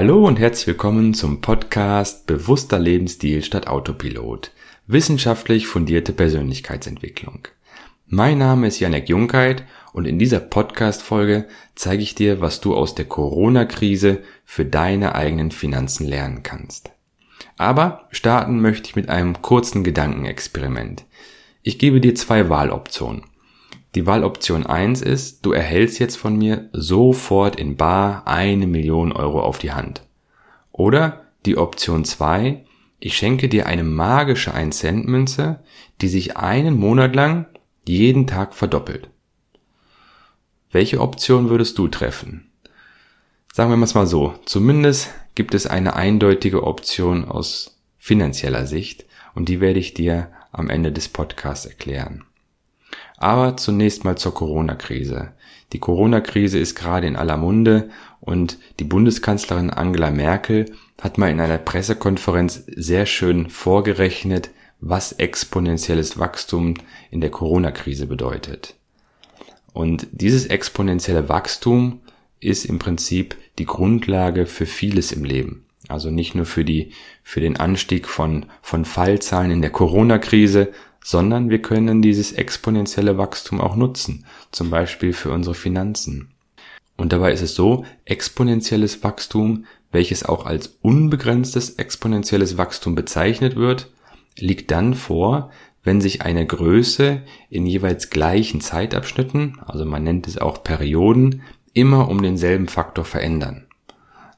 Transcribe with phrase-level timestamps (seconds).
[0.00, 4.52] Hallo und herzlich willkommen zum Podcast Bewusster Lebensstil statt Autopilot.
[4.86, 7.48] Wissenschaftlich fundierte Persönlichkeitsentwicklung.
[8.06, 12.94] Mein Name ist Janek Junkheit und in dieser Podcast-Folge zeige ich dir, was du aus
[12.94, 16.92] der Corona-Krise für deine eigenen Finanzen lernen kannst.
[17.56, 21.06] Aber starten möchte ich mit einem kurzen Gedankenexperiment.
[21.64, 23.24] Ich gebe dir zwei Wahloptionen.
[23.94, 29.40] Die Wahloption 1 ist, du erhältst jetzt von mir sofort in bar eine Million Euro
[29.40, 30.02] auf die Hand.
[30.72, 32.64] Oder die Option 2,
[33.00, 35.60] ich schenke dir eine magische 1 Cent Münze,
[36.00, 37.46] die sich einen Monat lang
[37.86, 39.08] jeden Tag verdoppelt.
[40.70, 42.50] Welche Option würdest du treffen?
[43.54, 49.60] Sagen wir mal so, zumindest gibt es eine eindeutige Option aus finanzieller Sicht und die
[49.60, 52.24] werde ich dir am Ende des Podcasts erklären.
[53.18, 55.32] Aber zunächst mal zur Corona-Krise.
[55.72, 57.90] Die Corona-Krise ist gerade in aller Munde
[58.20, 66.18] und die Bundeskanzlerin Angela Merkel hat mal in einer Pressekonferenz sehr schön vorgerechnet, was exponentielles
[66.18, 66.74] Wachstum
[67.10, 68.76] in der Corona-Krise bedeutet.
[69.72, 72.00] Und dieses exponentielle Wachstum
[72.40, 75.66] ist im Prinzip die Grundlage für vieles im Leben.
[75.88, 81.50] Also nicht nur für die, für den Anstieg von, von Fallzahlen in der Corona-Krise, sondern
[81.50, 86.30] wir können dieses exponentielle Wachstum auch nutzen, zum Beispiel für unsere Finanzen.
[86.96, 93.90] Und dabei ist es so, exponentielles Wachstum, welches auch als unbegrenztes exponentielles Wachstum bezeichnet wird,
[94.36, 95.50] liegt dann vor,
[95.84, 102.08] wenn sich eine Größe in jeweils gleichen Zeitabschnitten, also man nennt es auch Perioden, immer
[102.08, 103.66] um denselben Faktor verändern.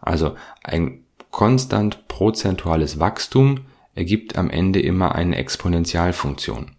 [0.00, 3.60] Also ein konstant prozentuales Wachstum
[3.94, 6.72] ergibt am Ende immer eine Exponentialfunktion.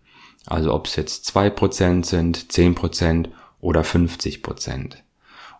[0.45, 4.95] Also ob es jetzt zwei Prozent sind, zehn Prozent oder 50%.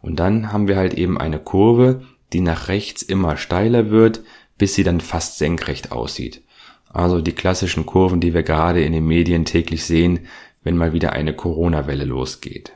[0.01, 4.21] Und dann haben wir halt eben eine Kurve, die nach rechts immer steiler wird,
[4.57, 6.43] bis sie dann fast senkrecht aussieht.
[6.89, 10.27] Also die klassischen Kurven, die wir gerade in den Medien täglich sehen,
[10.63, 12.73] wenn mal wieder eine Corona-Welle losgeht.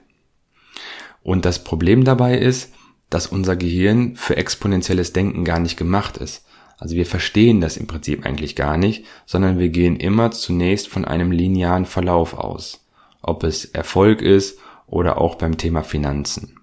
[1.22, 2.74] Und das Problem dabei ist,
[3.10, 6.46] dass unser Gehirn für exponentielles Denken gar nicht gemacht ist.
[6.78, 11.06] Also wir verstehen das im Prinzip eigentlich gar nicht, sondern wir gehen immer zunächst von
[11.06, 12.86] einem linearen Verlauf aus.
[13.22, 16.60] Ob es Erfolg ist oder auch beim Thema Finanzen.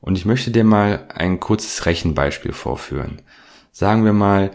[0.00, 3.22] Und ich möchte dir mal ein kurzes Rechenbeispiel vorführen.
[3.72, 4.52] Sagen wir mal,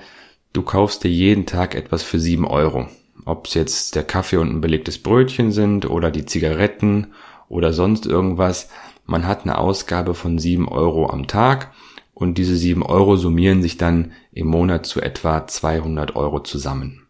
[0.54, 2.88] du kaufst dir jeden Tag etwas für sieben Euro.
[3.26, 7.14] Ob es jetzt der Kaffee und ein belegtes Brötchen sind oder die Zigaretten
[7.50, 8.70] oder sonst irgendwas.
[9.06, 11.72] Man hat eine Ausgabe von sieben Euro am Tag
[12.22, 17.08] und diese sieben Euro summieren sich dann im Monat zu etwa 200 Euro zusammen.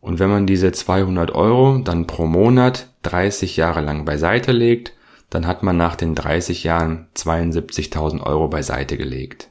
[0.00, 4.92] Und wenn man diese 200 Euro dann pro Monat 30 Jahre lang beiseite legt,
[5.30, 9.50] dann hat man nach den 30 Jahren 72.000 Euro beiseite gelegt.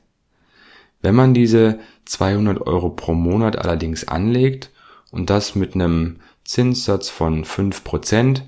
[1.02, 4.72] Wenn man diese 200 Euro pro Monat allerdings anlegt
[5.12, 8.42] und das mit einem Zinssatz von 5%,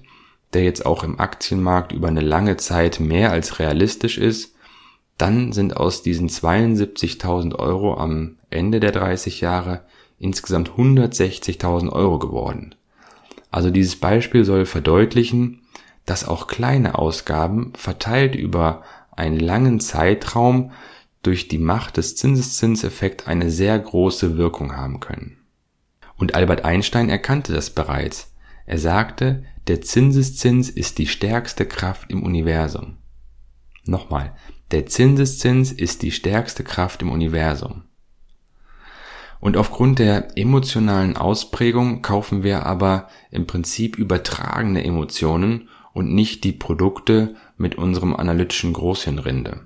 [0.53, 4.55] der jetzt auch im Aktienmarkt über eine lange Zeit mehr als realistisch ist,
[5.19, 9.81] dann sind aus diesen 72.000 Euro am Ende der 30 Jahre
[10.17, 12.75] insgesamt 160.000 Euro geworden.
[13.51, 15.61] Also dieses Beispiel soll verdeutlichen,
[16.05, 20.71] dass auch kleine Ausgaben verteilt über einen langen Zeitraum
[21.21, 25.37] durch die Macht des Zinseszinseffekts eine sehr große Wirkung haben können.
[26.15, 28.33] Und Albert Einstein erkannte das bereits.
[28.65, 32.97] Er sagte, der Zinseszins ist die stärkste Kraft im Universum.
[33.83, 34.33] Nochmal,
[34.71, 37.83] der Zinseszins ist die stärkste Kraft im Universum.
[39.39, 46.51] Und aufgrund der emotionalen Ausprägung kaufen wir aber im Prinzip übertragene Emotionen und nicht die
[46.51, 49.65] Produkte mit unserem analytischen Großhirnrinde.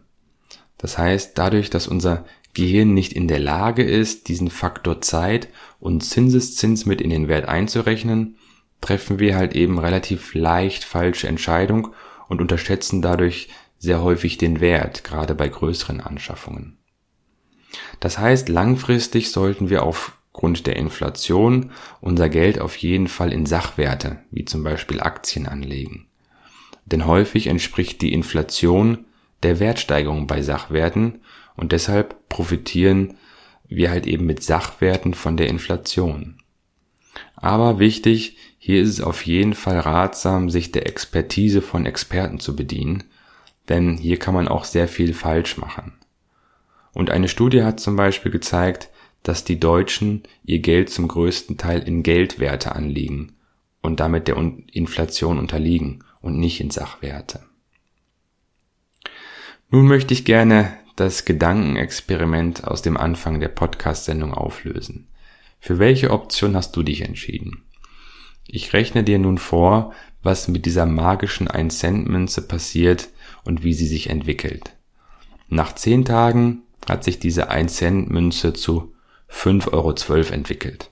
[0.77, 5.49] Das heißt, dadurch, dass unser Gehirn nicht in der Lage ist, diesen Faktor Zeit
[5.79, 8.37] und Zinseszins mit in den Wert einzurechnen,
[8.79, 11.87] treffen wir halt eben relativ leicht falsche Entscheidungen
[12.27, 13.49] und unterschätzen dadurch
[13.83, 16.77] sehr häufig den Wert, gerade bei größeren Anschaffungen.
[17.99, 24.19] Das heißt, langfristig sollten wir aufgrund der Inflation unser Geld auf jeden Fall in Sachwerte,
[24.31, 26.07] wie zum Beispiel Aktien anlegen.
[26.85, 29.03] Denn häufig entspricht die Inflation
[29.43, 31.19] der Wertsteigerung bei Sachwerten
[31.57, 33.17] und deshalb profitieren
[33.67, 36.37] wir halt eben mit Sachwerten von der Inflation.
[37.35, 42.55] Aber wichtig, hier ist es auf jeden Fall ratsam, sich der Expertise von Experten zu
[42.55, 43.03] bedienen
[43.69, 45.93] denn hier kann man auch sehr viel falsch machen.
[46.93, 48.89] Und eine Studie hat zum Beispiel gezeigt,
[49.23, 53.33] dass die Deutschen ihr Geld zum größten Teil in Geldwerte anlegen
[53.81, 54.37] und damit der
[54.71, 57.41] Inflation unterliegen und nicht in Sachwerte.
[59.69, 65.07] Nun möchte ich gerne das Gedankenexperiment aus dem Anfang der Podcast-Sendung auflösen.
[65.59, 67.63] Für welche Option hast du dich entschieden?
[68.45, 73.09] Ich rechne dir nun vor, was mit dieser magischen 1-Cent-Münze passiert
[73.45, 74.75] und wie sie sich entwickelt.
[75.49, 78.93] Nach 10 Tagen hat sich diese 1-Cent-Münze zu
[79.29, 79.93] 5,12 Euro
[80.33, 80.89] entwickelt.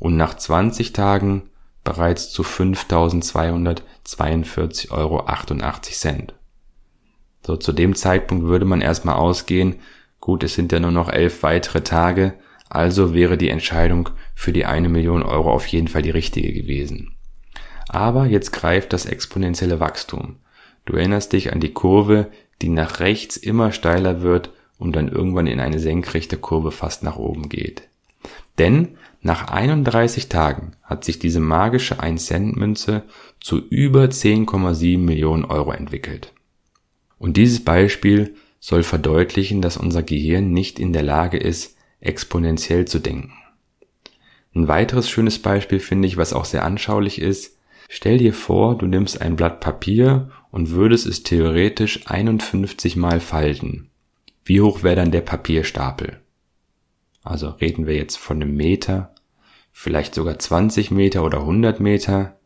[0.00, 1.50] Und nach 20 Tagen
[1.84, 5.24] bereits zu 5.242,88 Euro.
[7.46, 9.76] So, zu dem Zeitpunkt würde man erstmal ausgehen,
[10.18, 12.34] gut, es sind ja nur noch elf weitere Tage,
[12.70, 17.14] also wäre die Entscheidung für die eine Million Euro auf jeden Fall die richtige gewesen.
[17.88, 20.36] Aber jetzt greift das exponentielle Wachstum.
[20.84, 22.30] Du erinnerst dich an die Kurve,
[22.62, 27.16] die nach rechts immer steiler wird und dann irgendwann in eine senkrechte Kurve fast nach
[27.16, 27.88] oben geht.
[28.58, 33.02] Denn nach 31 Tagen hat sich diese magische 1-Cent-Münze
[33.40, 36.32] zu über 10,7 Millionen Euro entwickelt.
[37.18, 42.98] Und dieses Beispiel soll verdeutlichen, dass unser Gehirn nicht in der Lage ist, exponentiell zu
[42.98, 43.32] denken.
[44.54, 47.58] Ein weiteres schönes Beispiel finde ich, was auch sehr anschaulich ist.
[47.88, 53.90] Stell dir vor, du nimmst ein Blatt Papier und würdest es theoretisch 51 mal falten.
[54.44, 56.20] Wie hoch wäre dann der Papierstapel?
[57.24, 59.16] Also reden wir jetzt von einem Meter,
[59.72, 62.36] vielleicht sogar 20 Meter oder 100 Meter.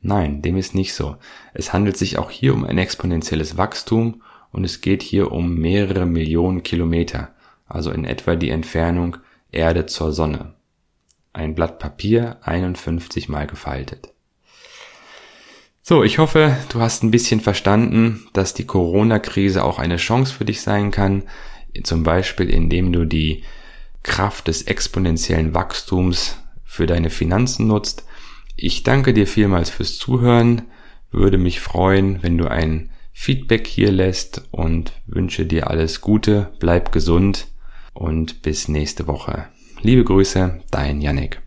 [0.00, 1.16] Nein, dem ist nicht so.
[1.54, 6.06] Es handelt sich auch hier um ein exponentielles Wachstum und es geht hier um mehrere
[6.06, 7.32] Millionen Kilometer,
[7.68, 9.18] also in etwa die Entfernung
[9.52, 10.54] Erde zur Sonne.
[11.32, 14.12] Ein Blatt Papier 51 mal gefaltet.
[15.92, 20.46] So, ich hoffe, du hast ein bisschen verstanden, dass die Corona-Krise auch eine Chance für
[20.46, 21.24] dich sein kann,
[21.84, 23.42] zum Beispiel indem du die
[24.02, 28.06] Kraft des exponentiellen Wachstums für deine Finanzen nutzt.
[28.56, 30.62] Ich danke dir vielmals fürs Zuhören,
[31.10, 36.90] würde mich freuen, wenn du ein Feedback hier lässt und wünsche dir alles Gute, bleib
[36.92, 37.48] gesund
[37.92, 39.44] und bis nächste Woche.
[39.82, 41.42] Liebe Grüße, dein Yannick.